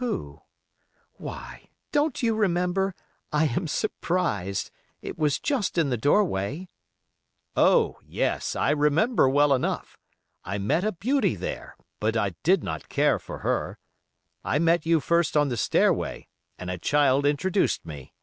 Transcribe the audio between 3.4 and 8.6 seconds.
am surprised. It was just in the doorway!" "Oh! yes,